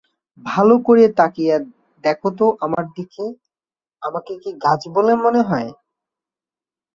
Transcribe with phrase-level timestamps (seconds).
[0.43, 1.55] ভালো করে তাকিয়ে
[2.03, 3.25] দেখ তো আমার দিকে,
[4.01, 5.69] আমাকে কি গাছ বলে মনে হয়?